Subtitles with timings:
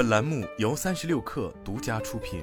[0.00, 2.42] 本栏目由三十六氪独家出品。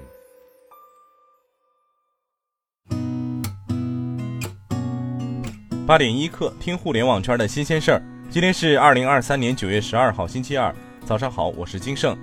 [5.88, 8.02] 八点一刻，听互联网圈的新鲜事儿。
[8.30, 10.72] 今天是二零二三年九月十二号，星期二，
[11.04, 12.16] 早上好，我是金盛。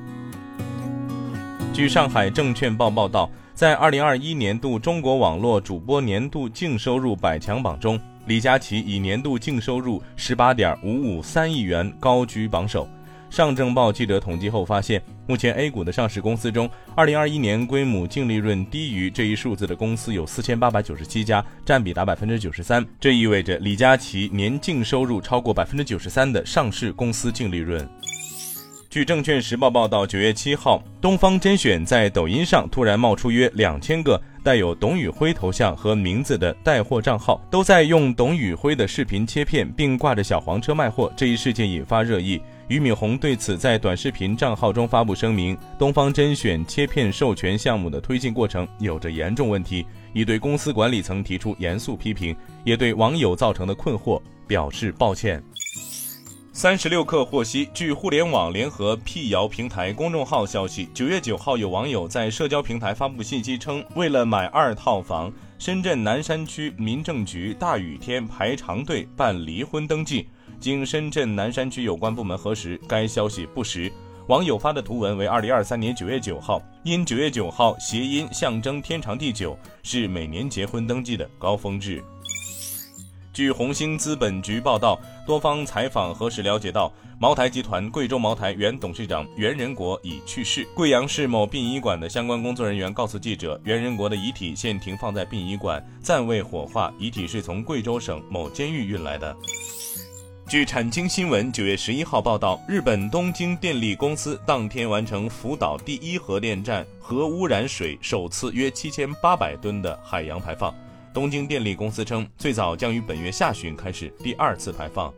[1.72, 12.88] 据上海证券报报道，在二零二一年度中国网络主播年度净收入百强榜中，李佳琦以年度净收入十八点五五三亿元高居榜首。
[13.34, 22.86] 上证报记者统计后发现，目前 A 股的上市公司中，二零二一年归母净利润低于这一数字的公司有四千八百九十七家，占比达百分之九十三。
[23.00, 27.84] 这意味着李佳琦年净收入超过百分之九十三的上市公司净利润。
[28.94, 41.12] 据证券时报报道，九月七号，东方甄选在抖音上突然冒出约两千个带有董宇辉头像和名字的带货账号，都在用董宇辉的视频切片，并挂着小黄车卖货。
[41.16, 42.40] 这一事件引发热议。
[42.68, 55.42] 俞敏洪对此在短视频账号中发布声明：东方甄选切片授权项目的推进过程有着严重问题，已对公司管理层提出严肃批评，也对网友造成的困惑表示抱歉。
[56.56, 70.28] 三十六氪获悉，据互联网联合辟谣平台公众号消息，九月九号有网友在社交平台发布信息称，为了买二套房，深圳南山区民政局大雨天排长队办离婚登记。
[70.60, 73.92] 经深圳南山区有关部门核实，该消息不实。
[74.28, 82.00] 网友发的图文为二零二三年九月九号，因九月九号谐音象征天长地久，是每年结婚登记的高峰日。
[83.34, 84.96] 据红星资本局报道，
[85.26, 90.64] 多方采访核实了解到，茅台集团贵州茅台原董事长袁仁国已去世。
[90.72, 99.36] 贵阳市某殡仪馆的相关工作人员告诉记者，袁仁国的遗体现停放在殡仪馆，暂未火化，遗体是从贵州省某监狱运来的。
[100.46, 110.72] 据产经新闻九月十一号报道，日本东京电力公司当天完成福岛第一核电站核污染水首次约七千八百吨的海洋排放。
[111.14, 115.14] 东京电力公司称，最早将于本月下旬开始第二次排放。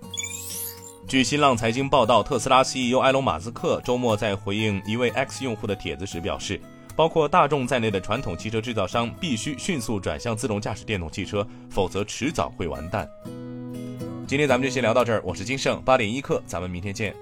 [1.08, 6.60] 据新浪财经报道，特斯拉 CEO 埃隆·马斯克周末在回应一位 X 用户的帖子时表示，
[6.94, 13.08] 包括大众在内的传统汽车制造商必须迅速转向自动驾驶电动汽车，否则迟早会完蛋。
[14.26, 17.16] 今天咱们就先聊到这儿，我是金盛，八点一刻，咱们明天见。